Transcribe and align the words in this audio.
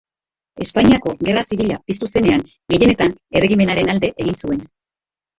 Espainiako 0.63 1.11
Gerra 1.25 1.43
Zibila 1.49 1.75
piztu 1.89 2.09
zenean, 2.19 2.41
gehienetan 2.75 3.13
erregimenaren 3.41 3.93
alde 3.95 4.11
egin 4.25 4.39
zuen. 4.47 4.65